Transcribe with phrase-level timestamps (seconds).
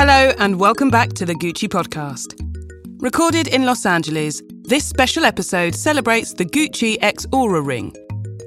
[0.00, 2.36] Hello, and welcome back to the Gucci podcast.
[3.02, 7.92] Recorded in Los Angeles, this special episode celebrates the Gucci X Oura Ring,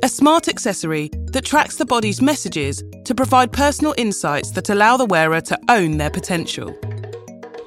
[0.01, 5.03] a smart accessory that tracks the body's messages to provide personal insights that allow the
[5.03, 6.73] wearer to own their potential.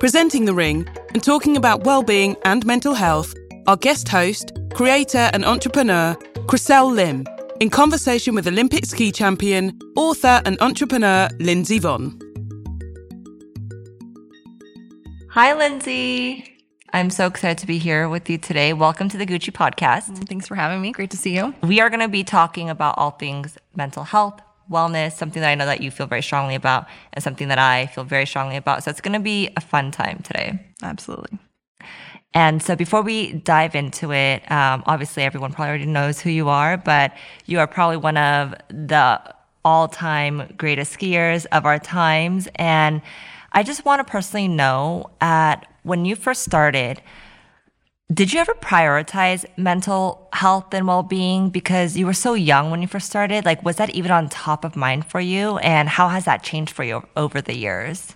[0.00, 3.34] Presenting the ring and talking about well-being and mental health,
[3.66, 6.14] our guest host, creator and entrepreneur,
[6.46, 7.26] Chriselle Lim,
[7.60, 12.23] in conversation with Olympic ski champion, author and entrepreneur Lindsey Vonn.
[15.34, 16.44] Hi, Lindsey.
[16.92, 18.72] I'm so excited to be here with you today.
[18.72, 20.28] Welcome to the Gucci podcast.
[20.28, 20.92] Thanks for having me.
[20.92, 21.52] Great to see you.
[21.60, 25.56] We are going to be talking about all things mental health, wellness, something that I
[25.56, 28.84] know that you feel very strongly about, and something that I feel very strongly about.
[28.84, 30.72] So it's going to be a fun time today.
[30.84, 31.36] Absolutely.
[32.32, 36.48] And so before we dive into it, um, obviously everyone probably already knows who you
[36.48, 37.12] are, but
[37.46, 39.20] you are probably one of the
[39.64, 42.46] all time greatest skiers of our times.
[42.54, 43.02] And
[43.54, 47.00] I just want to personally know at when you first started,
[48.12, 52.88] did you ever prioritize mental health and well-being because you were so young when you
[52.88, 53.44] first started?
[53.44, 56.72] Like was that even on top of mind for you and how has that changed
[56.72, 58.14] for you over the years?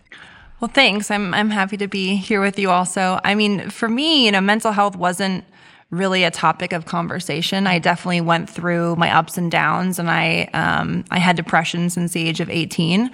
[0.61, 1.09] Well, thanks.
[1.11, 3.21] I'm I'm happy to be here with you also.
[3.23, 5.45] I mean, for me, you know, mental health wasn't
[5.91, 7.67] really a topic of conversation.
[7.67, 12.13] I definitely went through my ups and downs, and I um, I had depression since
[12.13, 13.11] the age of 18,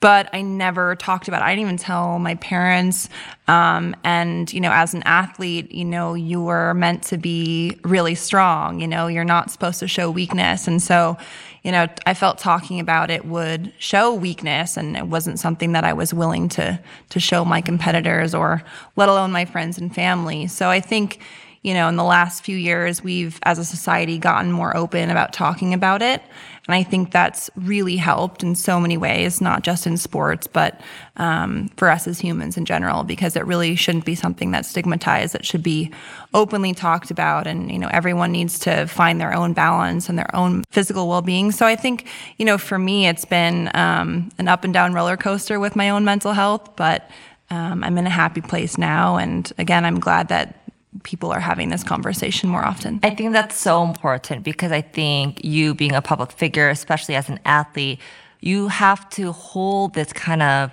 [0.00, 1.44] but I never talked about it.
[1.44, 3.08] I didn't even tell my parents.
[3.46, 8.16] Um, and you know, as an athlete, you know, you were meant to be really
[8.16, 8.80] strong.
[8.80, 11.16] You know, you're not supposed to show weakness, and so.
[11.62, 15.82] You know, I felt talking about it would show weakness, and it wasn't something that
[15.82, 18.62] I was willing to to show my competitors or
[18.94, 20.46] let alone my friends and family.
[20.46, 21.20] So I think,
[21.66, 25.32] you know, in the last few years, we've, as a society, gotten more open about
[25.32, 26.22] talking about it.
[26.68, 30.80] And I think that's really helped in so many ways, not just in sports, but
[31.16, 35.34] um, for us as humans in general, because it really shouldn't be something that's stigmatized.
[35.34, 35.90] It should be
[36.34, 37.48] openly talked about.
[37.48, 41.22] And, you know, everyone needs to find their own balance and their own physical well
[41.22, 41.50] being.
[41.50, 42.06] So I think,
[42.36, 45.90] you know, for me, it's been um, an up and down roller coaster with my
[45.90, 47.10] own mental health, but
[47.50, 49.16] um, I'm in a happy place now.
[49.16, 50.60] And again, I'm glad that
[51.02, 53.00] people are having this conversation more often.
[53.02, 57.28] I think that's so important because I think you being a public figure, especially as
[57.28, 58.00] an athlete,
[58.40, 60.72] you have to hold this kind of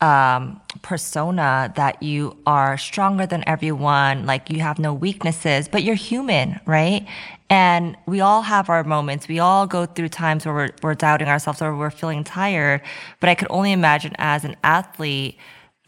[0.00, 5.94] um, persona that you are stronger than everyone, like you have no weaknesses, but you're
[5.94, 7.06] human, right?
[7.48, 9.28] And we all have our moments.
[9.28, 12.82] We all go through times where we're, we're doubting ourselves or we're feeling tired.
[13.20, 15.38] But I could only imagine as an athlete,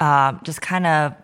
[0.00, 1.14] um, just kind of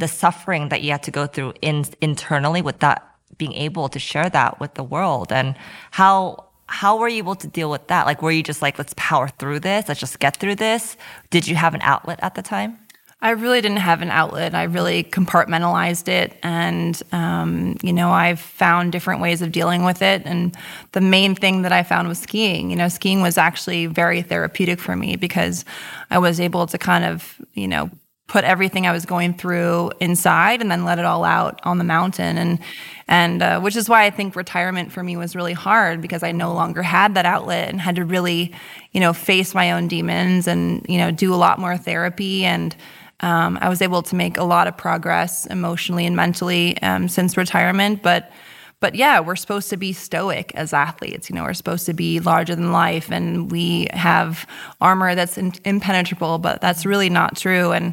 [0.00, 3.06] the suffering that you had to go through in, internally with that
[3.38, 5.56] being able to share that with the world and
[5.92, 8.94] how how were you able to deal with that like were you just like let's
[8.96, 10.96] power through this let's just get through this
[11.30, 12.78] did you have an outlet at the time
[13.22, 14.54] I really didn't have an outlet.
[14.54, 16.38] I really compartmentalized it.
[16.42, 20.22] And, um, you know, I've found different ways of dealing with it.
[20.24, 20.56] And
[20.92, 22.70] the main thing that I found was skiing.
[22.70, 25.66] You know, skiing was actually very therapeutic for me because
[26.10, 27.90] I was able to kind of, you know,
[28.30, 31.84] put everything I was going through inside and then let it all out on the
[31.84, 32.38] mountain.
[32.38, 32.60] And
[33.08, 36.30] and uh, which is why I think retirement for me was really hard because I
[36.30, 38.54] no longer had that outlet and had to really,
[38.92, 42.44] you know, face my own demons and you know do a lot more therapy.
[42.44, 42.76] And
[43.18, 47.36] um, I was able to make a lot of progress emotionally and mentally um, since
[47.36, 48.30] retirement, but.
[48.80, 51.28] But yeah, we're supposed to be stoic as athletes.
[51.28, 54.46] You know, we're supposed to be larger than life, and we have
[54.80, 56.38] armor that's in, impenetrable.
[56.38, 57.72] But that's really not true.
[57.72, 57.92] And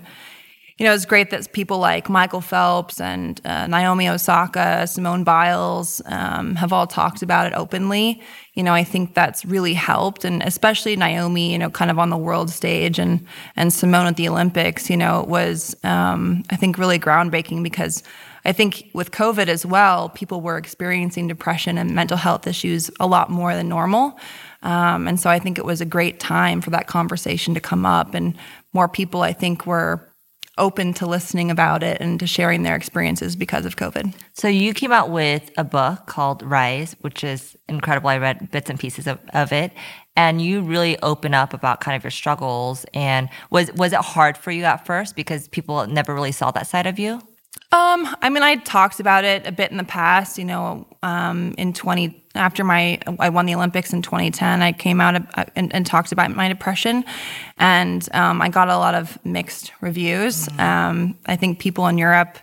[0.78, 6.04] you know, it's great that people like Michael Phelps and uh, Naomi Osaka, Simone Biles
[6.06, 8.22] um, have all talked about it openly.
[8.54, 12.12] You know, I think that's really helped, and especially Naomi, you know, kind of on
[12.12, 14.90] the world stage, and and Simone at the Olympics.
[14.90, 18.04] You know, was um, I think really groundbreaking because
[18.48, 23.06] I think with COVID as well, people were experiencing depression and mental health issues a
[23.06, 24.18] lot more than normal.
[24.64, 27.86] Um, and so I think it was a great time for that conversation to come
[27.86, 28.36] up, and
[28.74, 30.02] more people I think were
[30.58, 34.14] open to listening about it and to sharing their experiences because of COVID.
[34.34, 38.10] So you came out with a book called Rise, which is incredible.
[38.10, 39.72] I read bits and pieces of, of it.
[40.16, 42.86] And you really open up about kind of your struggles.
[42.94, 46.66] And was was it hard for you at first because people never really saw that
[46.66, 47.22] side of you?
[47.72, 50.38] Um, I mean, I talked about it a bit in the past.
[50.38, 55.02] You know, um, in twenty after my I won the Olympics in 2010, I came
[55.02, 57.04] out uh, and, and talked about my depression,
[57.58, 60.48] and um, I got a lot of mixed reviews.
[60.48, 60.60] Mm-hmm.
[60.60, 62.38] Um, I think people in Europe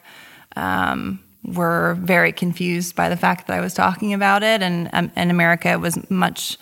[0.56, 5.10] um, were very confused by the fact that I was talking about it, and um,
[5.16, 6.58] in America it was much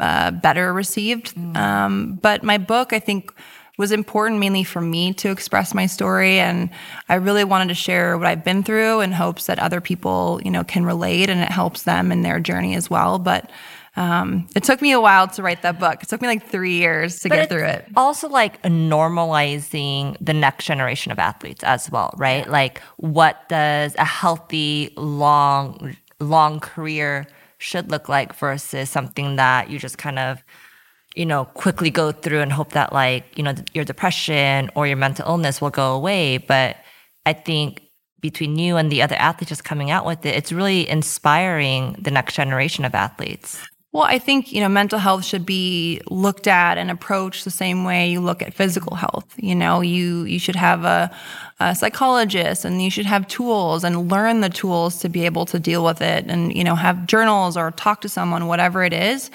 [0.00, 1.34] uh, better received.
[1.34, 1.56] Mm-hmm.
[1.56, 3.32] Um, but my book, I think
[3.76, 6.70] was important mainly for me to express my story and
[7.08, 10.50] I really wanted to share what I've been through in hopes that other people, you
[10.50, 13.18] know, can relate and it helps them in their journey as well.
[13.18, 13.50] But
[13.96, 16.02] um, it took me a while to write that book.
[16.02, 17.86] It took me like three years to But get through it.
[17.96, 22.48] Also, like normalizing the next generation of athletes as well, right?
[22.48, 27.26] Like, what does a healthy, long, long career
[27.58, 30.44] should look like versus something that you just kind of,
[31.16, 34.96] you know, quickly go through and hope that, like, you know, your depression or your
[34.96, 36.38] mental illness will go away.
[36.38, 36.76] But
[37.24, 37.82] I think
[38.20, 42.10] between you and the other athletes just coming out with it, it's really inspiring the
[42.10, 43.58] next generation of athletes.
[43.96, 47.84] Well, I think, you know, mental health should be looked at and approached the same
[47.84, 49.24] way you look at physical health.
[49.38, 51.10] You know, you you should have a,
[51.60, 55.58] a psychologist and you should have tools and learn the tools to be able to
[55.58, 59.30] deal with it and, you know, have journals or talk to someone, whatever it is.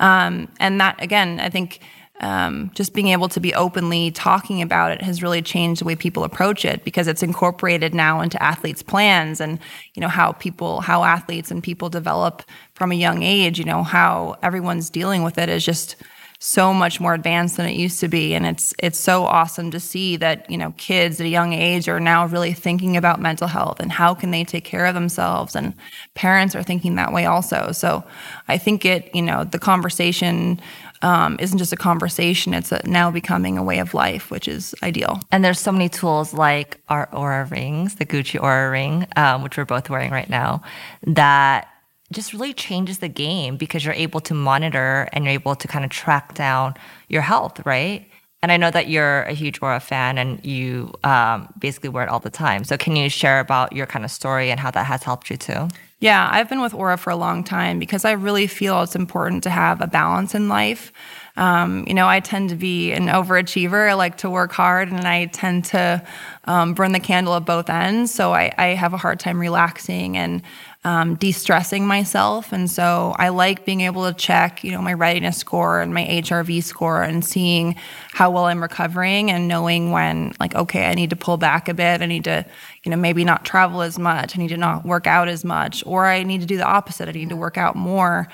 [0.00, 1.80] Um, and that, again, I think
[2.20, 5.94] um, just being able to be openly talking about it has really changed the way
[5.94, 9.58] people approach it because it's incorporated now into athletes' plans and
[9.94, 12.42] you know how people, how athletes and people develop
[12.76, 13.58] from a young age.
[13.58, 15.96] You know how everyone's dealing with it is just
[16.38, 19.80] so much more advanced than it used to be, and it's it's so awesome to
[19.80, 23.48] see that you know kids at a young age are now really thinking about mental
[23.48, 25.74] health and how can they take care of themselves, and
[26.14, 27.72] parents are thinking that way also.
[27.72, 28.04] So
[28.48, 30.60] I think it you know the conversation
[31.02, 34.74] um, isn't just a conversation, it's a, now becoming a way of life, which is
[34.82, 35.20] ideal.
[35.30, 39.56] And there's so many tools like our Oura rings, the Gucci Oura ring, um, which
[39.56, 40.62] we're both wearing right now,
[41.06, 41.68] that
[42.12, 45.84] just really changes the game because you're able to monitor and you're able to kind
[45.84, 46.74] of track down
[47.08, 48.08] your health, right?
[48.42, 52.08] And I know that you're a huge Oura fan and you um, basically wear it
[52.08, 52.64] all the time.
[52.64, 55.36] So can you share about your kind of story and how that has helped you
[55.36, 55.68] too?
[55.98, 59.42] Yeah, I've been with Oura for a long time because I really feel it's important
[59.44, 60.92] to have a balance in life.
[61.38, 63.88] Um, you know, I tend to be an overachiever.
[63.88, 66.06] I like to work hard and I tend to
[66.44, 68.12] um, burn the candle at both ends.
[68.14, 70.42] So I, I have a hard time relaxing and
[70.86, 75.36] um, de-stressing myself and so i like being able to check you know my readiness
[75.36, 77.74] score and my hrv score and seeing
[78.12, 81.74] how well i'm recovering and knowing when like okay i need to pull back a
[81.74, 82.46] bit i need to
[82.84, 85.82] you know maybe not travel as much i need to not work out as much
[85.86, 88.28] or i need to do the opposite i need to work out more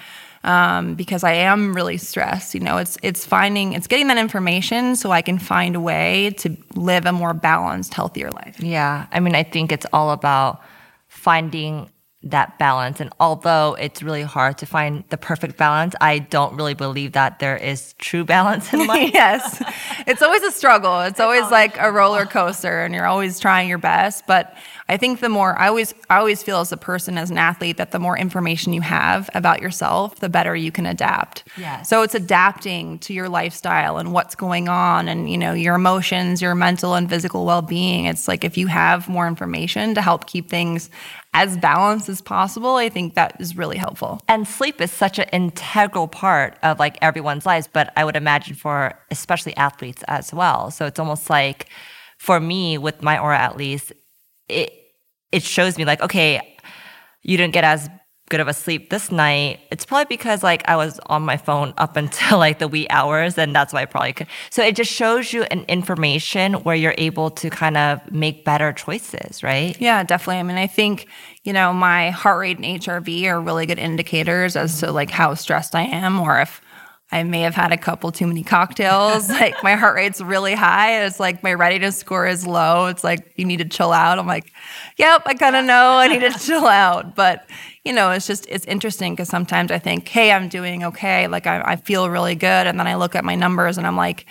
[0.45, 2.53] um, because I am really stressed.
[2.53, 6.31] You know, it's it's finding it's getting that information so I can find a way
[6.39, 8.59] to live a more balanced, healthier life.
[8.59, 9.07] Yeah.
[9.13, 10.61] I mean, I think it's all about
[11.07, 11.89] finding
[12.25, 13.01] that balance.
[13.01, 17.41] And although it's really hard to find the perfect balance, I don't really believe that
[17.41, 19.11] there is true balance in life.
[19.13, 19.63] yes.
[20.07, 21.01] It's always a struggle.
[21.01, 24.27] It's always like a roller coaster and you're always trying your best.
[24.27, 24.57] But
[24.89, 27.77] I think the more I always I always feel as a person, as an athlete,
[27.79, 31.45] that the more information you have about yourself, the better you can adapt.
[31.57, 31.89] Yes.
[31.89, 36.43] So it's adapting to your lifestyle and what's going on and you know, your emotions,
[36.43, 38.05] your mental and physical well being.
[38.05, 40.91] It's like if you have more information to help keep things
[41.35, 44.21] as balanced as possible, I think that is really helpful.
[44.29, 48.55] And sleep is such an integral part of like everyone's lives, but I would imagine
[48.55, 50.71] for especially athletes as well.
[50.71, 51.69] So it's almost like
[52.19, 53.93] for me with my Oura at least,
[54.49, 54.73] it
[55.33, 56.59] it shows me like, okay,
[57.23, 57.89] you didn't get as
[58.33, 59.61] good of a sleep this night.
[59.71, 63.37] It's probably because like I was on my phone up until like the wee hours
[63.37, 64.27] and that's why I probably could.
[64.51, 68.73] So it just shows you an information where you're able to kind of make better
[68.73, 69.79] choices, right?
[69.79, 70.39] Yeah, definitely.
[70.39, 71.07] I mean, I think,
[71.45, 75.35] you know, my heart rate and HRV are really good indicators as to like how
[75.35, 76.63] stressed I am or if
[77.13, 79.29] I may have had a couple too many cocktails.
[79.41, 81.05] like my heart rate's really high.
[81.05, 82.87] It's like my readiness score is low.
[82.87, 84.19] It's like you need to chill out.
[84.19, 84.51] I'm like,
[84.97, 87.15] yep, I kind of know I need to chill out.
[87.15, 87.49] But
[87.85, 91.29] you know, it's just it's interesting because sometimes I think, hey, I'm doing okay.
[91.29, 93.97] Like I, I feel really good, and then I look at my numbers and I'm
[93.97, 94.27] like,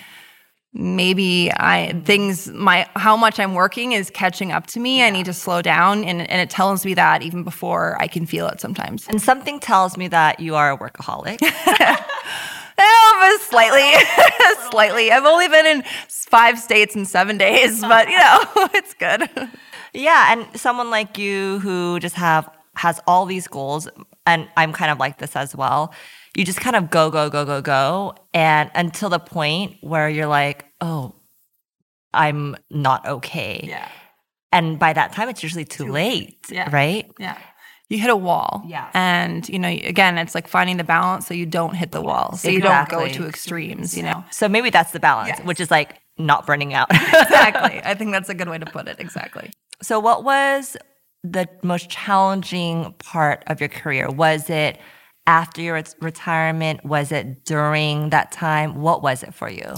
[0.74, 5.00] maybe I things my how much I'm working is catching up to me.
[5.00, 5.06] Yeah.
[5.06, 8.26] I need to slow down and and it tells me that even before I can
[8.26, 9.08] feel it sometimes.
[9.08, 11.40] And something tells me that you are a workaholic.
[12.78, 13.92] Oh, slightly,
[14.72, 15.12] slightly.
[15.12, 18.40] I've only been in five states in seven days, but you know,
[18.74, 19.30] it's good.
[19.94, 23.88] Yeah, and someone like you who just have has all these goals,
[24.26, 25.94] and I'm kind of like this as well.
[26.36, 30.28] You just kind of go, go, go, go, go, and until the point where you're
[30.28, 31.14] like, oh,
[32.14, 33.66] I'm not okay.
[33.68, 33.88] Yeah.
[34.54, 36.70] And by that time, it's usually too, Too late, Yeah.
[36.74, 37.10] right?
[37.20, 37.38] Yeah.
[37.92, 38.64] You hit a wall.
[38.66, 38.90] Yeah.
[38.94, 42.38] And, you know, again, it's like finding the balance so you don't hit the wall.
[42.38, 44.24] So you don't go to extremes, you know?
[44.32, 45.44] So maybe that's the balance, Yes.
[45.46, 46.88] which is like not burning out.
[46.92, 47.82] exactly.
[47.84, 48.98] I think that's a good way to put it.
[49.00, 49.52] Exactly.
[49.82, 50.78] So, what was
[51.24, 54.10] the most challenging part of your career?
[54.10, 54.80] Was it
[55.28, 56.86] after your ret- retirement?
[56.86, 58.76] Was it during that time?
[58.82, 59.74] What was it for you?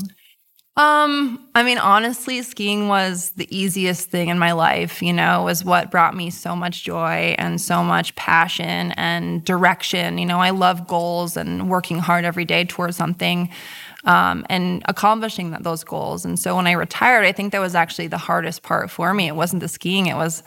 [0.75, 5.63] Um, I mean, honestly, skiing was the easiest thing in my life, you know, was
[5.63, 10.17] what brought me so much joy and so much passion and direction.
[10.17, 13.49] You know, I love goals and working hard every day towards something
[14.05, 16.25] um, and accomplishing that, those goals.
[16.25, 19.27] And so when I retired, I think that was actually the hardest part for me.
[19.27, 20.43] It wasn't the skiing, it was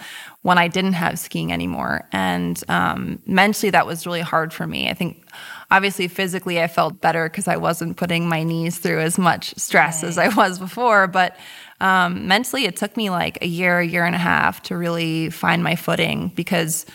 [0.47, 2.07] when I didn't have skiing anymore.
[2.13, 4.89] And um, mentally, that was really hard for me.
[4.89, 5.27] I think
[5.73, 10.05] obviously physically I felt better because I wasn't putting my knees through as much stress
[10.05, 10.09] right.
[10.09, 11.09] as I was before.
[11.09, 11.37] But
[11.81, 15.31] um, mentally, it took me like a year, a year and a half to really
[15.31, 16.87] find my footing because,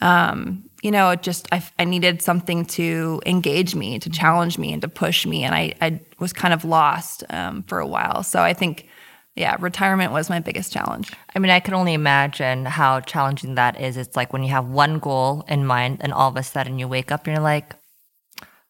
[0.00, 4.72] um, you know, it just I, I, needed something to engage me, to challenge me,
[4.72, 5.44] and to push me.
[5.44, 8.24] And I, I was kind of lost um, for a while.
[8.24, 8.88] So I think
[9.36, 11.12] yeah, retirement was my biggest challenge.
[11.34, 13.98] I mean, I can only imagine how challenging that is.
[13.98, 16.88] It's like when you have one goal in mind and all of a sudden you
[16.88, 17.74] wake up and you're like,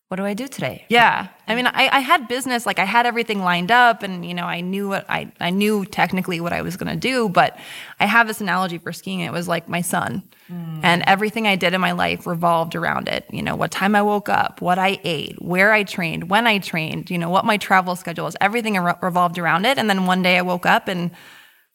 [0.08, 0.84] what do I do today?
[0.88, 1.28] Yeah.
[1.48, 4.44] I mean, I, I had business, like I had everything lined up and, you know,
[4.44, 7.58] I knew what I, I knew technically what I was going to do, but
[7.98, 9.20] I have this analogy for skiing.
[9.20, 10.80] It was like my son mm.
[10.84, 13.26] and everything I did in my life revolved around it.
[13.32, 16.58] You know, what time I woke up, what I ate, where I trained, when I
[16.58, 19.76] trained, you know, what my travel schedule was, everything re- revolved around it.
[19.76, 21.10] And then one day I woke up and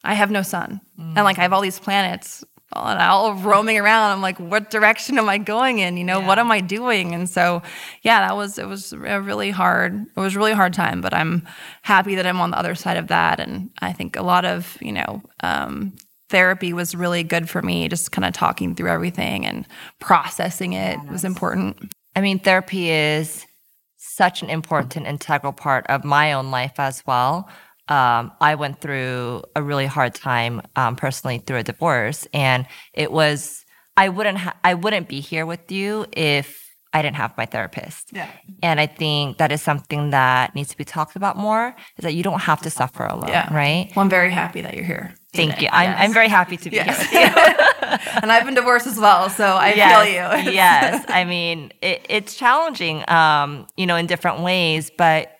[0.04, 0.80] I have no son.
[0.98, 1.16] Mm.
[1.16, 4.12] And like I have all these planets and all roaming around.
[4.12, 5.96] I'm like, what direction am I going in?
[5.96, 6.26] You know, yeah.
[6.26, 7.14] what am I doing?
[7.14, 7.62] And so,
[8.02, 10.06] yeah, that was it was a really hard.
[10.16, 11.46] It was a really hard time, but I'm
[11.82, 13.40] happy that I'm on the other side of that.
[13.40, 15.22] And I think a lot of you know.
[15.40, 15.92] Um,
[16.28, 19.66] therapy was really good for me just kind of talking through everything and
[19.98, 21.12] processing it yes.
[21.12, 23.44] was important i mean therapy is
[23.98, 27.50] such an important integral part of my own life as well
[27.92, 33.12] um, I went through a really hard time um, personally through a divorce, and it
[33.12, 33.66] was
[33.98, 38.10] I wouldn't ha- I wouldn't be here with you if I didn't have my therapist.
[38.12, 38.28] Yeah.
[38.62, 41.76] And I think that is something that needs to be talked about more.
[41.98, 43.52] Is that you don't have to suffer alone, yeah.
[43.54, 43.92] right?
[43.94, 45.14] Well, I'm very happy that you're here.
[45.34, 45.68] Thank you.
[45.70, 45.94] I'm.
[45.94, 47.10] I'm very happy to be yes.
[47.10, 48.08] here with you.
[48.22, 50.52] and I've been divorced as well, so I yes, feel you.
[50.52, 51.04] yes.
[51.08, 55.31] I mean, it, it's challenging, um, you know, in different ways, but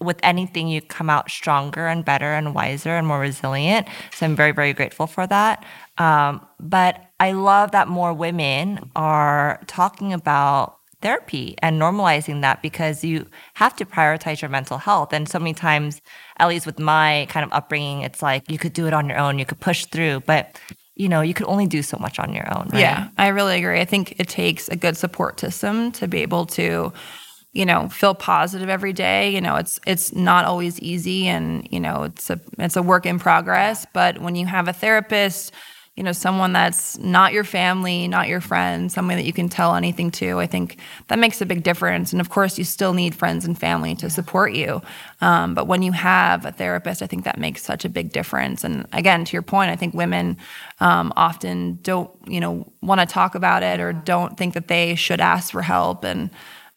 [0.00, 3.86] with anything, you come out stronger and better and wiser and more resilient.
[4.14, 5.64] So I'm very, very grateful for that.
[5.98, 13.04] Um, but I love that more women are talking about therapy and normalizing that because
[13.04, 15.12] you have to prioritize your mental health.
[15.12, 16.00] And so many times,
[16.38, 19.18] at least with my kind of upbringing, it's like you could do it on your
[19.18, 20.58] own, you could push through, but
[20.96, 22.68] you know, you could only do so much on your own.
[22.68, 22.80] Right?
[22.80, 23.80] Yeah, I really agree.
[23.80, 26.92] I think it takes a good support system to be able to
[27.52, 29.30] you know feel positive every day.
[29.30, 33.06] You know it's it's not always easy and you know it's a it's a work
[33.06, 33.86] in progress.
[33.92, 35.52] But when you have a therapist
[35.96, 39.74] you know someone that's not your family not your friend someone that you can tell
[39.74, 40.78] anything to i think
[41.08, 42.12] that makes a big difference.
[42.12, 44.80] And of course you still need friends and family to support you.
[45.20, 48.64] Um, but when you have a therapist i think that makes such a big difference.
[48.64, 50.36] And again to your point i think women
[50.78, 54.94] um, often don't you know want to talk about it or don't think that they
[54.94, 56.04] should ask for help.
[56.04, 56.30] And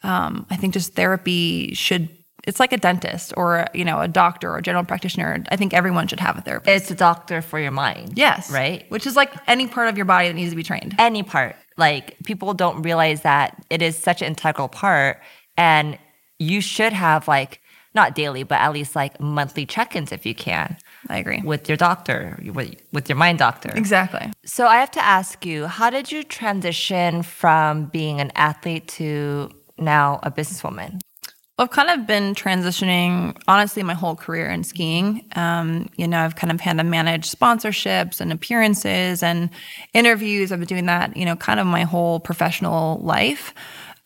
[0.03, 2.09] um, I think just therapy should
[2.45, 5.43] it's like a dentist or you know a doctor or a general practitioner.
[5.49, 6.83] I think everyone should have a therapist.
[6.83, 8.13] It's a doctor for your mind.
[8.15, 8.51] Yes.
[8.51, 8.85] Right?
[8.89, 10.95] Which is like any part of your body that needs to be trained.
[10.99, 11.55] Any part.
[11.77, 15.21] Like people don't realize that it is such an integral part
[15.57, 15.97] and
[16.37, 17.61] you should have like
[17.95, 20.77] not daily, but at least like monthly check-ins if you can.
[21.09, 21.41] I agree.
[21.43, 23.71] With your doctor, with, with your mind doctor.
[23.75, 24.31] Exactly.
[24.45, 29.51] So I have to ask you, how did you transition from being an athlete to
[29.77, 30.99] now a businesswoman?
[31.59, 35.23] I've kind of been transitioning, honestly, my whole career in skiing.
[35.35, 39.51] Um, you know, I've kind of had to manage sponsorships and appearances and
[39.93, 40.51] interviews.
[40.51, 43.53] I've been doing that, you know, kind of my whole professional life.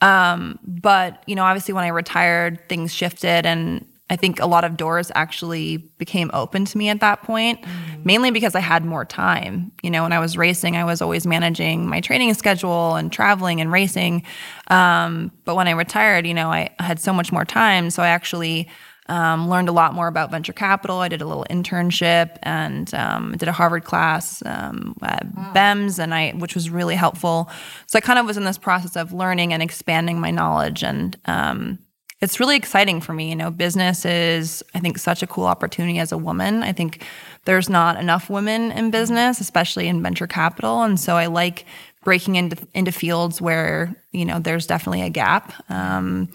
[0.01, 4.63] Um, but, you know, obviously when I retired, things shifted and I think a lot
[4.63, 8.05] of doors actually became open to me at that point, mm.
[8.05, 9.71] mainly because I had more time.
[9.83, 13.59] You know, when I was racing, I was always managing my training schedule and traveling
[13.59, 14.23] and racing.
[14.67, 17.89] Um, but when I retired, you know, I had so much more time.
[17.89, 18.69] So I actually
[19.09, 20.99] um, learned a lot more about venture capital.
[20.99, 25.51] I did a little internship and um, did a Harvard class um, at wow.
[25.53, 27.49] BEMS, and I, which was really helpful.
[27.87, 31.17] So I kind of was in this process of learning and expanding my knowledge and
[31.25, 31.79] um,
[32.19, 33.29] it's really exciting for me.
[33.29, 36.63] You know, business is, I think, such a cool opportunity as a woman.
[36.63, 37.05] I think
[37.45, 40.83] there's not enough women in business, especially in venture capital.
[40.83, 41.65] And so I like
[42.03, 45.53] breaking into, into fields where, you know, there's definitely a gap.
[45.69, 46.29] Um,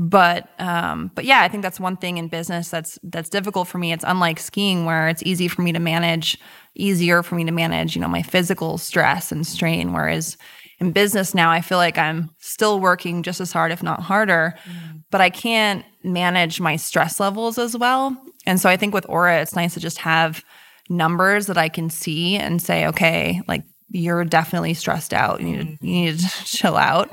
[0.00, 3.76] but um, but yeah, I think that's one thing in business that's that's difficult for
[3.76, 3.92] me.
[3.92, 6.38] It's unlike skiing where it's easy for me to manage,
[6.74, 9.92] easier for me to manage, you know, my physical stress and strain.
[9.92, 10.38] Whereas
[10.78, 14.54] in business now, I feel like I'm still working just as hard, if not harder,
[14.64, 14.99] mm.
[15.10, 18.16] But I can't manage my stress levels as well.
[18.46, 20.44] And so I think with Oura, it's nice to just have
[20.88, 25.40] numbers that I can see and say, okay, like you're definitely stressed out.
[25.40, 27.12] You need to, you need to chill out.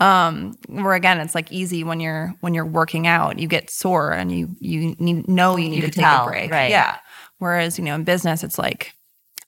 [0.00, 4.10] Um, where again, it's like easy when you're when you're working out, you get sore
[4.12, 6.50] and you you need, know you need You to take tell, a break.
[6.50, 6.70] right.
[6.70, 6.96] Yeah.
[7.38, 8.94] Whereas you know in business, it's like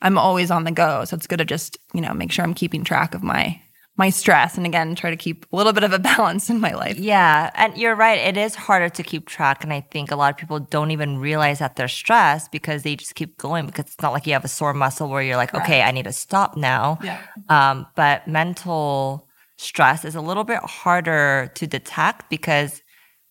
[0.02, 2.52] I'm always on the go, so it's good to just you know make sure I'm
[2.54, 3.58] keeping track of my
[3.96, 6.74] my stress and again try to keep a little bit of a balance in my
[6.74, 6.98] life.
[6.98, 8.18] Yeah, and you're right.
[8.18, 11.18] It is harder to keep track, and I think a lot of people don't even
[11.18, 13.66] realize that they're stressed because they just keep going.
[13.66, 16.04] Because it's not like you have a sore muscle where you're like, okay, I need
[16.04, 16.98] to stop now.
[17.02, 17.20] Yeah.
[17.48, 22.82] Um, but mental stress is a little bit harder to detect because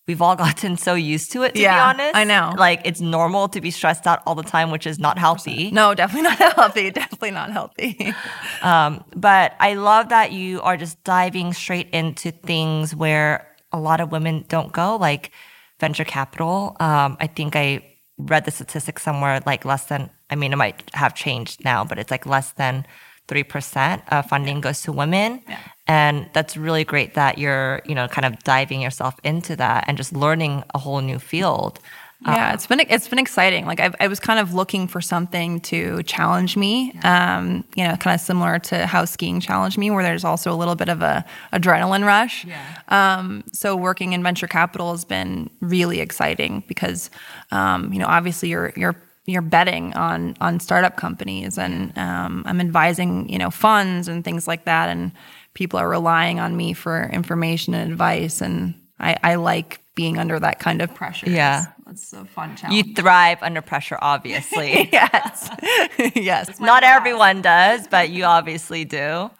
[0.06, 1.54] we've all gotten so used to it.
[1.54, 2.54] To Yeah, be honest, I know.
[2.56, 5.70] Like it's normal to be stressed out all the time, which is not healthy.
[5.70, 6.90] No, definitely not healthy.
[6.90, 8.14] Definitely not healthy.
[8.62, 14.00] Um, but I love that you are just diving straight into things where a lot
[14.00, 15.30] of women don't go, like
[15.78, 16.74] venture capital.
[16.80, 17.84] Um, I think I
[18.18, 21.98] read the statistic somewhere like less than, I mean, it might have changed now, but
[21.98, 22.86] it's like less than
[23.28, 25.42] 3% of funding goes to women.
[25.88, 29.96] And that's really great that you're, you know, kind of diving yourself into that and
[29.96, 31.78] just learning a whole new field.
[32.24, 33.66] Yeah, it's been it's been exciting.
[33.66, 36.98] Like I, I was kind of looking for something to challenge me.
[37.04, 40.56] Um, you know, kind of similar to how skiing challenged me, where there's also a
[40.56, 42.44] little bit of a adrenaline rush.
[42.44, 42.58] Yeah.
[42.88, 47.10] Um, so working in venture capital has been really exciting because,
[47.50, 52.60] um, you know, obviously you're you're you're betting on on startup companies, and um, I'm
[52.60, 55.12] advising you know funds and things like that, and
[55.56, 60.38] people are relying on me for information and advice, and I, I like being under
[60.38, 61.30] that kind of pressure.
[61.30, 61.64] Yeah.
[61.96, 62.86] It's- a fun challenge.
[62.86, 64.88] You thrive under pressure, obviously.
[64.92, 65.50] yes.
[66.14, 66.60] yes.
[66.60, 69.30] Not everyone does, but you obviously do.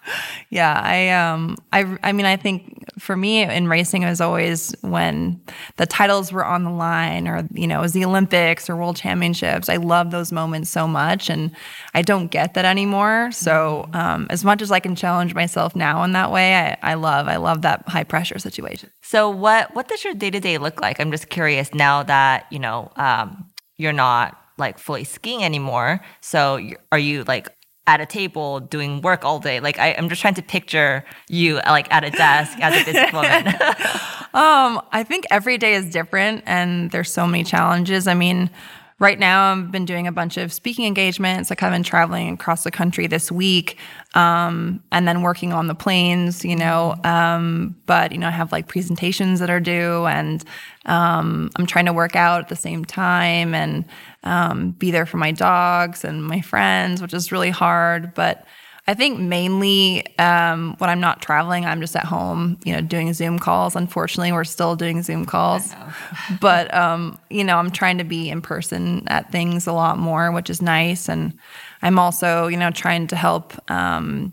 [0.51, 0.81] Yeah.
[0.83, 5.41] I um I I mean I think for me in racing it was always when
[5.77, 8.97] the titles were on the line or you know, it was the Olympics or World
[8.97, 9.69] Championships.
[9.69, 11.51] I love those moments so much and
[11.95, 13.31] I don't get that anymore.
[13.33, 16.95] So um as much as I can challenge myself now in that way, I, I
[16.95, 18.90] love I love that high pressure situation.
[19.09, 20.99] So what what does your day to day look like?
[20.99, 26.01] I'm just curious now that you know um, you're not like fully skiing anymore.
[26.21, 26.59] So
[26.90, 27.49] are you like
[27.87, 29.61] at a table doing work all day?
[29.61, 34.03] Like I, I'm just trying to picture you like at a desk as a businesswoman.
[34.37, 38.07] Um, I think every day is different and there's so many challenges.
[38.07, 38.51] I mean,
[38.98, 41.50] right now I've been doing a bunch of speaking engagements.
[41.50, 43.78] Like I've been traveling across the country this week,
[44.14, 46.94] um, and then working on the planes, you know.
[47.04, 50.42] Um, but you know, I have like presentations that are due and
[50.87, 53.85] um, I'm trying to work out at the same time and
[54.24, 58.14] um, be there for my dogs and my friends, which is really hard.
[58.14, 58.46] But
[58.88, 63.12] I think mainly um, when I'm not traveling, I'm just at home, you know, doing
[63.14, 63.75] Zoom calls.
[63.75, 65.75] Unfortunately, we're still doing Zoom calls,
[66.40, 70.31] but um, you know, I'm trying to be in person at things a lot more,
[70.31, 71.09] which is nice.
[71.09, 71.37] And
[71.83, 74.33] I'm also, you know, trying to help um,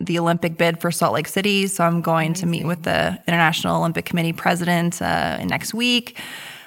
[0.00, 1.68] the Olympic bid for Salt Lake City.
[1.68, 6.18] So I'm going to meet with the International Olympic Committee president uh, next week.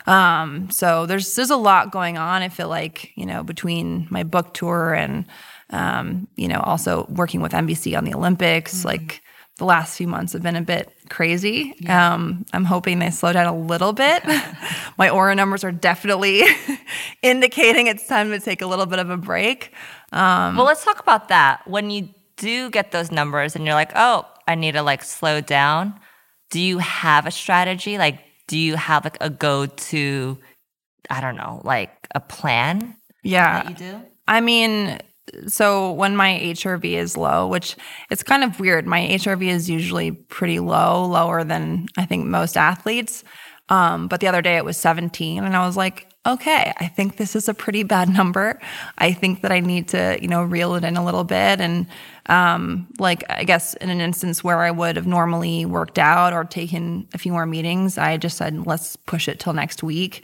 [0.07, 2.41] Um, so there's there's a lot going on.
[2.41, 5.25] I feel like you know between my book tour and
[5.71, 9.21] um, you know also working with NBC on the Olympics, like
[9.57, 11.75] the last few months have been a bit crazy.
[11.87, 14.23] Um, I'm hoping they slow down a little bit.
[14.97, 16.43] my Oura numbers are definitely
[17.21, 19.73] indicating it's time to take a little bit of a break.
[20.11, 21.67] well, let's talk about that.
[21.67, 25.41] When you do get those numbers and you're like, oh, I need to like slow
[25.41, 25.99] down.
[26.49, 27.97] Do you have a strategy?
[27.97, 30.37] Like, do you have like a go to,
[31.09, 33.69] I don't know, like a plan Yeah.
[33.69, 34.01] you do?
[34.27, 34.99] I mean,
[35.47, 37.75] so when my HRV is low, which
[38.09, 42.57] it's kind of weird, my HRV is usually pretty low, lower than I think most
[42.57, 43.23] athletes.
[43.69, 47.17] Um, but the other day it was 17, and I was like, okay, I think
[47.17, 48.59] this is a pretty bad number.
[48.97, 51.59] I think that I need to, you know, reel it in a little bit.
[51.59, 51.87] And
[52.27, 56.43] um, like, I guess in an instance where I would have normally worked out or
[56.43, 60.23] taken a few more meetings, I just said, let's push it till next week.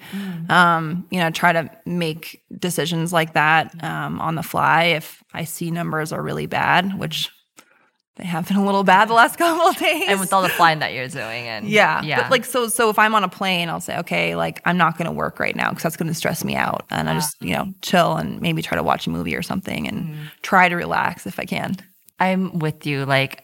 [0.49, 5.43] Um, you know, try to make decisions like that um, on the fly if I
[5.43, 7.31] see numbers are really bad, which
[8.17, 10.05] they have been a little bad the last couple of days.
[10.07, 12.01] And with all the flying that you're doing, and Yeah.
[12.03, 14.77] yeah, But like so so if I'm on a plane, I'll say, okay, like I'm
[14.77, 16.85] not gonna work right now because that's gonna stress me out.
[16.89, 19.87] And I just, you know, chill and maybe try to watch a movie or something
[19.87, 21.77] and try to relax if I can.
[22.19, 23.05] I'm with you.
[23.05, 23.43] Like,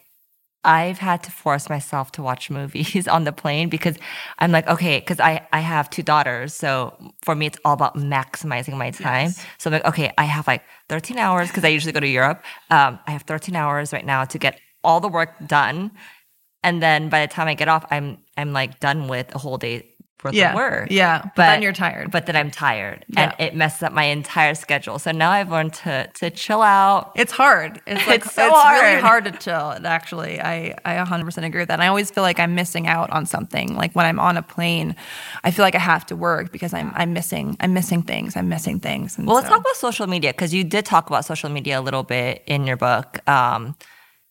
[0.66, 3.96] I've had to force myself to watch movies on the plane because
[4.38, 6.54] I'm like, okay, because I, I have two daughters.
[6.54, 9.30] So for me, it's all about maximizing my time.
[9.58, 12.42] So I'm like, okay, I have like 13 hours because I usually go to Europe.
[12.70, 15.90] Um, I have 13 hours right now to get all the work done.
[16.62, 19.58] And then by the time I get off, I'm I'm like done with a whole
[19.58, 19.94] day
[20.24, 20.50] worth yeah.
[20.50, 20.88] of work.
[20.90, 21.22] Yeah.
[21.36, 22.10] But, then you're tired.
[22.10, 23.20] But then I'm tired, Yeah.
[23.20, 24.98] and it messes up my entire schedule.
[24.98, 27.12] So now I've learned to to chill out.
[27.14, 27.80] It's hard.
[27.86, 29.00] It's like It's so really hard.
[29.00, 29.76] hard to chill.
[29.84, 31.74] Actually, I I 100% agree with that.
[31.74, 33.76] And I always feel like I'm missing out on something.
[33.76, 34.96] Like when I'm on a plane,
[35.44, 38.36] I feel like I have to work because I'm I'm missing I'm missing things.
[38.36, 39.18] I'm missing things.
[39.18, 41.82] And Well, let's talk about social media because you did talk about social media a
[41.82, 43.76] little bit in your book, um,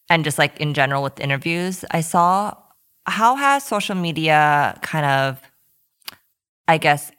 [0.09, 2.55] and just like in general with interviews I saw.
[3.05, 5.41] How has social media kind of,
[6.67, 7.11] I guess,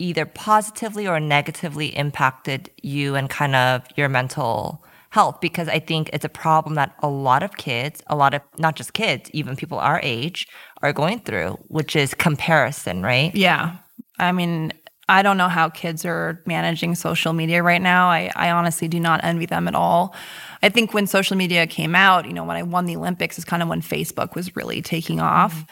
[0.00, 5.40] either positively or negatively impacted you and kind of your mental health?
[5.40, 8.74] Because I think it's a problem that a lot of kids, a lot of not
[8.74, 10.48] just kids, even people our age,
[10.82, 13.32] are going through, which is comparison, right?
[13.34, 13.76] Yeah.
[14.18, 14.72] I mean,
[15.08, 18.08] I don't know how kids are managing social media right now.
[18.08, 20.14] I, I honestly do not envy them at all.
[20.62, 23.44] I think when social media came out, you know, when I won the Olympics is
[23.44, 25.64] kind of when Facebook was really taking off.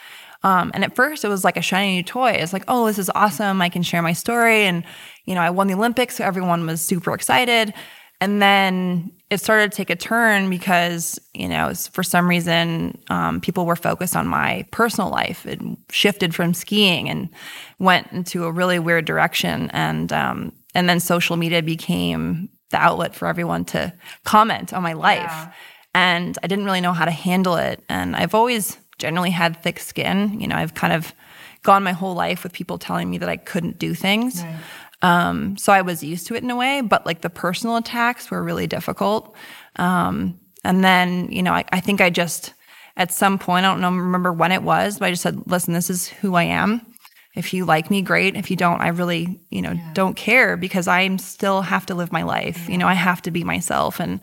[0.43, 2.31] Um, and at first, it was like a shiny new toy.
[2.31, 3.61] It's like, oh, this is awesome.
[3.61, 4.65] I can share my story.
[4.65, 4.83] And,
[5.25, 6.15] you know, I won the Olympics.
[6.15, 7.73] So everyone was super excited.
[8.19, 13.41] And then it started to take a turn because, you know, for some reason, um,
[13.41, 15.45] people were focused on my personal life.
[15.45, 17.29] It shifted from skiing and
[17.77, 19.69] went into a really weird direction.
[19.71, 24.93] And, um, and then social media became the outlet for everyone to comment on my
[24.93, 25.47] life.
[25.93, 27.83] And I didn't really know how to handle it.
[27.89, 30.39] And I've always generally had thick skin.
[30.39, 31.13] You know, I've kind of
[31.63, 34.41] gone my whole life with people telling me that I couldn't do things.
[35.01, 38.31] Um, so I was used to it in a way, but like the personal attacks
[38.31, 39.35] were really difficult.
[39.75, 42.53] Um, and then, you know, I, I think I just,
[42.95, 45.73] at some point, I don't know, remember when it was, but I just said, listen,
[45.73, 46.81] this is who I am.
[47.35, 48.35] If you like me, great.
[48.35, 52.11] If you don't, I really, you know, don't care because I still have to live
[52.11, 52.67] my life.
[52.67, 53.99] You know, I have to be myself.
[53.99, 54.19] And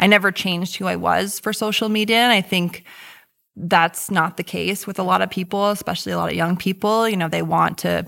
[0.00, 2.16] I never changed who I was for social media.
[2.16, 2.82] And I think
[3.54, 7.08] that's not the case with a lot of people, especially a lot of young people.
[7.08, 8.04] You know, they want to,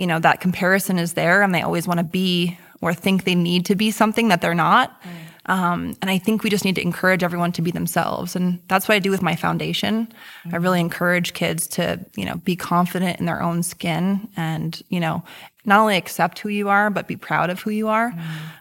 [0.00, 3.34] you know, that comparison is there and they always want to be or think they
[3.34, 4.98] need to be something that they're not.
[5.44, 8.34] Um, and I think we just need to encourage everyone to be themselves.
[8.34, 10.08] And that's what I do with my foundation.
[10.50, 15.00] I really encourage kids to, you know, be confident in their own skin and, you
[15.00, 15.22] know,
[15.66, 18.14] not only accept who you are, but be proud of who you are.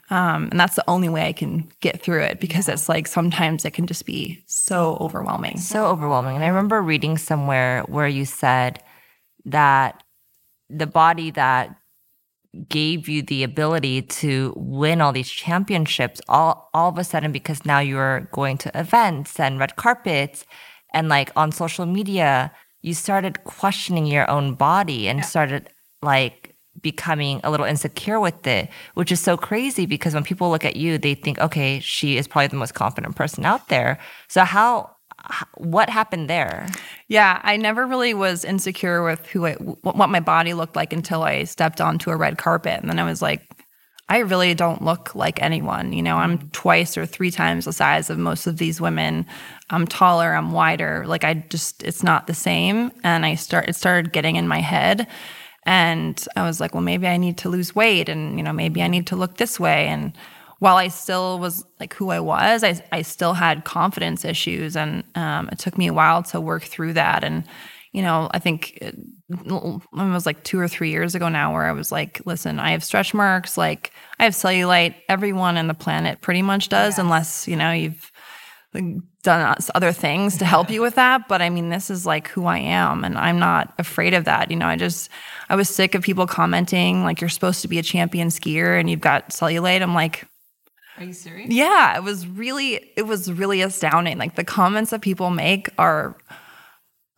[0.10, 3.64] Um, and that's the only way I can get through it because it's like sometimes
[3.64, 5.58] it can just be so overwhelming.
[5.58, 6.36] so overwhelming.
[6.36, 8.84] And I remember reading somewhere where you said
[9.46, 10.04] that
[10.70, 11.76] the body that
[12.68, 17.64] gave you the ability to win all these championships all all of a sudden because
[17.64, 20.46] now you're going to events and red carpets
[20.92, 22.52] and like on social media
[22.82, 25.70] you started questioning your own body and started
[26.02, 30.66] like becoming a little insecure with it which is so crazy because when people look
[30.66, 34.00] at you they think okay she is probably the most confident person out there.
[34.28, 34.96] So how
[35.56, 36.68] what happened there
[37.08, 41.24] Yeah, I never really was insecure with who I, what my body looked like until
[41.24, 43.42] I stepped onto a red carpet, and then I was like,
[44.08, 45.94] I really don't look like anyone.
[45.94, 49.26] You know, I'm twice or three times the size of most of these women.
[49.70, 51.04] I'm taller, I'm wider.
[51.06, 52.92] Like I just, it's not the same.
[53.04, 55.08] And I start, it started getting in my head,
[55.64, 58.82] and I was like, well, maybe I need to lose weight, and you know, maybe
[58.82, 60.14] I need to look this way, and
[60.60, 64.76] while I still was like who I was, I, I still had confidence issues.
[64.76, 67.24] And um, it took me a while to work through that.
[67.24, 67.46] And,
[67.94, 68.96] you know, I think it,
[69.30, 72.72] it was like two or three years ago now where I was like, listen, I
[72.72, 74.96] have stretch marks, like I have cellulite.
[75.08, 78.12] Everyone on the planet pretty much does, unless, you know, you've
[79.24, 81.28] done other things to help you with that.
[81.28, 84.52] But I mean, this is like who I am, and I'm not afraid of that.
[84.52, 85.10] You know, I just,
[85.50, 88.90] I was sick of people commenting like you're supposed to be a champion skier and
[88.90, 89.82] you've got cellulite.
[89.82, 90.28] I'm like,
[91.00, 91.50] Are you serious?
[91.50, 94.18] yeah, it was really it was really astounding.
[94.18, 96.16] Like the comments that people make are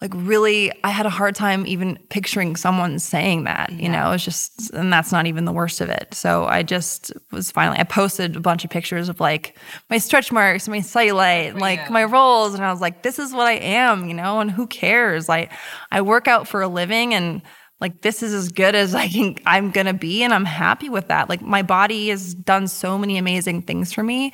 [0.02, 4.24] like really I had a hard time even picturing someone saying that, you know, it's
[4.26, 6.14] just and that's not even the worst of it.
[6.14, 9.58] So I just was finally I posted a bunch of pictures of like
[9.92, 11.90] my stretch marks, my cellulite, like Yeah.
[11.90, 14.66] my rolls and I was like this is what I am, you know, and who
[14.66, 15.30] cares?
[15.30, 15.52] Like
[15.92, 17.42] I work out for a living and
[17.82, 21.08] like this is as good as I can I'm gonna be and I'm happy with
[21.10, 21.28] that.
[21.30, 24.34] Like my body has done so many amazing things for me.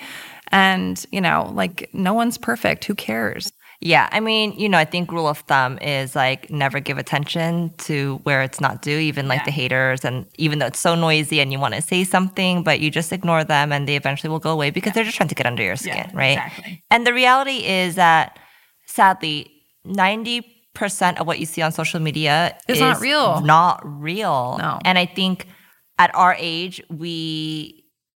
[0.49, 2.85] And, you know, like no one's perfect.
[2.85, 3.51] Who cares?
[3.79, 7.73] Yeah, I mean, you know, I think rule of thumb is like never give attention
[7.79, 11.41] to where it's not due, even like the haters, and even though it's so noisy
[11.41, 14.39] and you want to say something, but you just ignore them and they eventually will
[14.39, 16.37] go away because they're just trying to get under your skin, Yeah, right?
[16.39, 16.83] exactly.
[16.89, 18.39] And the reality is that
[18.87, 19.51] sadly,
[19.85, 23.41] ninety percent of what you see on social media It's is not real.
[23.41, 24.57] Not real.
[24.59, 24.79] No.
[24.85, 25.47] And I think
[25.99, 27.76] at our age, we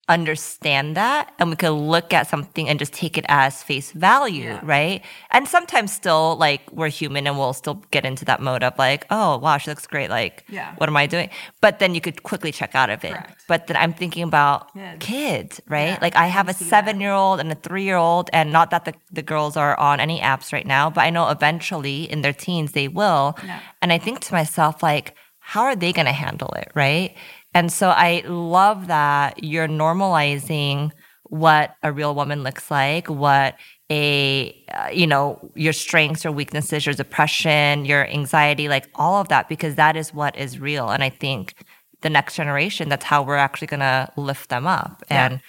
[0.10, 4.46] understand that and we could look at something and just take it as face value,
[4.46, 4.60] yeah.
[4.64, 5.04] right?
[5.32, 9.06] And sometimes still like we're human and we'll still get into that mode of like,
[9.10, 10.10] oh wow, she looks great.
[10.10, 10.74] Like, yeah.
[10.78, 11.30] what am I doing?
[11.62, 13.14] But then you could quickly check out of it.
[13.14, 13.44] Correct.
[13.48, 15.90] But then I'm thinking about kids, kids right?
[15.90, 18.72] Yeah, like I have a seven year old and a three year old, and not
[18.72, 22.22] that the, the girls are on any apps right now, but I know eventually in
[22.22, 23.38] their teens they will.
[23.44, 23.60] Yeah.
[23.82, 27.16] And I think to myself, like, how are they going to handle it, right?
[27.58, 30.92] And so I love that you're normalizing
[31.24, 33.56] what a real woman looks like, what
[33.90, 39.30] a uh, you know your strengths or weaknesses your depression your anxiety like all of
[39.30, 40.90] that because that is what is real.
[40.90, 41.56] And i think
[42.02, 45.40] the next generation that's how we're actually going to lift them up and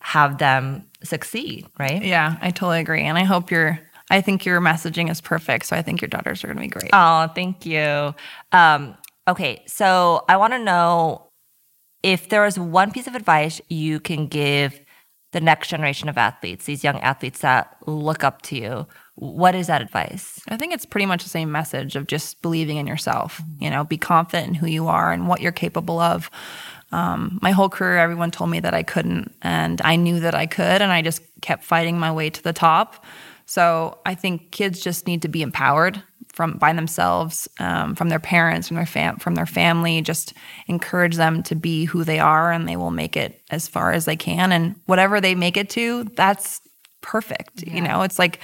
[0.00, 2.02] have them succeed right?
[2.02, 3.02] Yeah i totally agree.
[3.02, 5.66] And i hope your i think your messaging is perfect.
[5.66, 6.90] So i think your daughters are going to be great.
[6.92, 8.14] Oh thank you.
[8.52, 11.27] Um, okay so i want to know
[12.02, 14.80] if there is one piece of advice you can give
[15.32, 19.66] the next generation of athletes, these young athletes that look up to you, what is
[19.66, 20.40] that advice?
[20.48, 23.42] I think it's pretty much the same message of just believing in yourself.
[23.60, 26.30] You know, be confident in who you are and what you're capable of.
[26.92, 30.46] Um, my whole career, everyone told me that I couldn't, and I knew that I
[30.46, 33.04] could, and I just kept fighting my way to the top.
[33.44, 36.02] So I think kids just need to be empowered
[36.38, 40.00] from by themselves, um, from their parents, from their fam- from their family.
[40.00, 40.34] Just
[40.68, 44.04] encourage them to be who they are, and they will make it as far as
[44.04, 44.52] they can.
[44.52, 46.60] And whatever they make it to, that's
[47.00, 47.64] perfect.
[47.64, 47.74] Yeah.
[47.74, 48.38] You know, it's like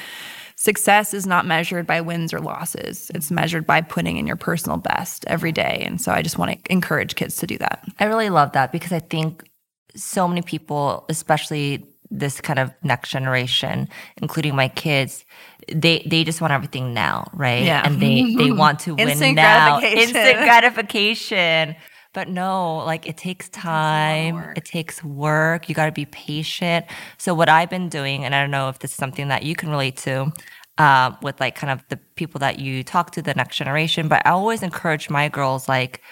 [0.56, 3.12] success is not measured by wins or losses.
[3.14, 5.84] It's measured by putting in your personal best every day.
[5.86, 7.84] And so I just want to encourage kids to do that.
[8.00, 9.48] I really love that because I think
[9.94, 13.88] so many people, especially this kind of next generation,
[14.22, 15.24] including my kids,
[15.72, 17.64] they they just want everything now, right?
[17.64, 17.82] Yeah.
[17.84, 19.80] And they they want to win Instant now.
[19.80, 20.16] Gratification.
[20.16, 21.76] Instant gratification.
[22.12, 24.38] But no, like it takes time.
[24.56, 25.68] It, takes work.
[25.68, 26.86] You got to be patient.
[27.18, 29.56] So what I've been doing, and I don't know if this is something that you
[29.56, 30.32] can relate to,
[30.78, 34.06] um, with like kind of the people that you talk to, the next generation.
[34.06, 36.02] But I always encourage my girls like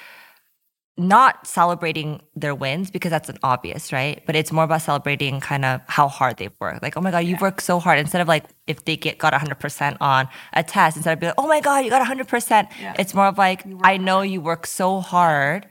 [1.02, 4.22] not celebrating their wins because that's an obvious, right?
[4.24, 6.82] But it's more about celebrating kind of how hard they've worked.
[6.82, 7.42] Like, oh my God, you've yeah.
[7.42, 7.98] worked so hard.
[7.98, 11.38] Instead of like, if they get got 100% on a test, instead of being like,
[11.38, 12.94] oh my God, you got 100%, yeah.
[12.98, 14.30] it's more of like, I know hard.
[14.30, 15.66] you work so hard.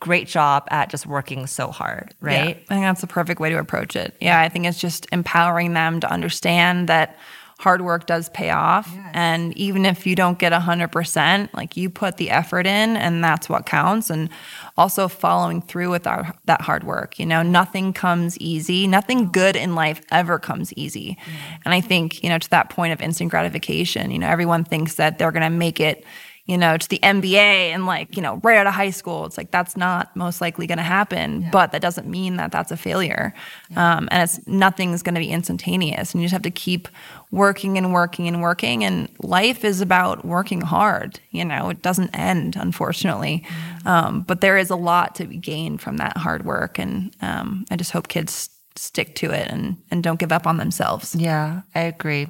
[0.00, 2.34] Great job at just working so hard, right?
[2.34, 4.14] Yeah, I think that's the perfect way to approach it.
[4.20, 7.18] Yeah, I think it's just empowering them to understand that
[7.58, 8.90] hard work does pay off.
[8.94, 9.10] Yes.
[9.14, 13.48] And even if you don't get 100%, like you put the effort in and that's
[13.48, 14.10] what counts.
[14.10, 14.28] And
[14.76, 17.18] also following through with our, that hard work.
[17.18, 18.86] You know, nothing comes easy.
[18.86, 21.16] Nothing good in life ever comes easy.
[21.18, 21.62] Mm-hmm.
[21.64, 24.96] And I think, you know, to that point of instant gratification, you know, everyone thinks
[24.96, 26.04] that they're going to make it
[26.46, 29.26] you know, to the NBA and like, you know, right out of high school.
[29.26, 31.50] It's like that's not most likely going to happen, yeah.
[31.50, 33.34] but that doesn't mean that that's a failure.
[33.70, 33.96] Yeah.
[33.96, 36.88] Um, and it's nothing's going to be instantaneous, and you just have to keep
[37.32, 38.84] working and working and working.
[38.84, 41.18] And life is about working hard.
[41.30, 43.44] You know, it doesn't end, unfortunately.
[43.44, 43.88] Mm-hmm.
[43.88, 47.66] Um, but there is a lot to be gained from that hard work, and um,
[47.72, 51.16] I just hope kids stick to it and and don't give up on themselves.
[51.16, 52.28] Yeah, I agree.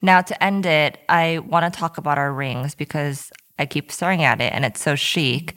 [0.00, 4.22] Now, to end it, I want to talk about our rings because I keep staring
[4.24, 5.54] at it and it's so chic.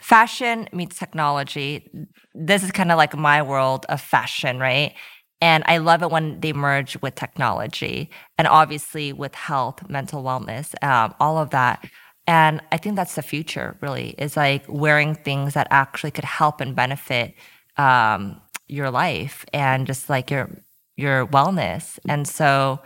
[0.00, 1.90] Fashion meets technology.
[2.34, 4.94] This is kind of like my world of fashion, right?
[5.40, 10.74] And I love it when they merge with technology and obviously with health, mental wellness,
[10.82, 11.84] um, all of that.
[12.26, 16.60] And I think that's the future, really, is like wearing things that actually could help
[16.60, 17.34] and benefit
[17.76, 20.50] um, your life and just like your
[20.96, 21.98] your wellness.
[22.08, 22.80] And so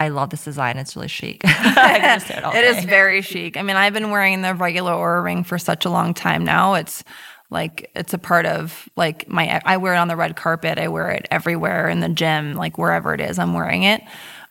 [0.00, 0.78] I love this design.
[0.78, 1.42] It's really chic.
[1.44, 3.58] it, it is very chic.
[3.58, 6.74] I mean, I've been wearing the regular Oura ring for such a long time now.
[6.74, 7.04] It's
[7.50, 10.78] like it's a part of like my I wear it on the red carpet.
[10.78, 14.02] I wear it everywhere in the gym, like wherever it is, I'm wearing it.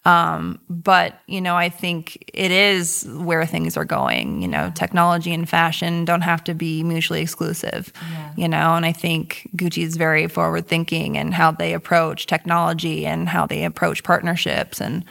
[0.05, 4.41] Um, but you know, I think it is where things are going.
[4.41, 7.91] You know, technology and fashion don't have to be mutually exclusive.
[8.12, 8.33] Yeah.
[8.38, 13.05] You know, and I think Gucci is very forward thinking and how they approach technology
[13.05, 15.03] and how they approach partnerships and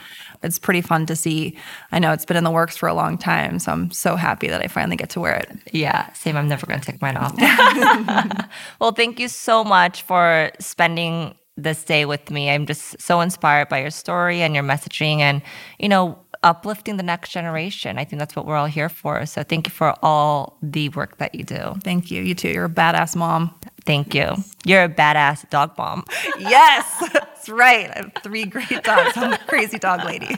[0.43, 1.57] it's pretty fun to see.
[1.91, 4.47] I know it's been in the works for a long time, so I'm so happy
[4.47, 5.49] that I finally get to wear it.
[5.71, 6.37] Yeah, same.
[6.37, 7.35] I'm never going to take mine off.
[8.79, 12.49] well, thank you so much for spending this day with me.
[12.49, 15.41] I'm just so inspired by your story and your messaging and,
[15.77, 17.97] you know, uplifting the next generation.
[17.97, 19.25] I think that's what we're all here for.
[19.25, 21.75] So thank you for all the work that you do.
[21.83, 22.21] Thank you.
[22.21, 22.49] You too.
[22.49, 23.53] You're a badass mom.
[23.85, 24.35] Thank you.
[24.65, 26.05] You're a badass dog mom.
[26.39, 27.89] yes, that's right.
[27.89, 29.13] I have three great dogs.
[29.15, 30.35] I'm a crazy dog lady.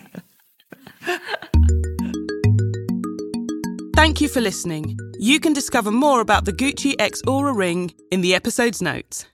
[3.95, 4.97] Thank you for listening.
[5.19, 9.25] You can discover more about the Gucci X Oura Ring in the episode's notes.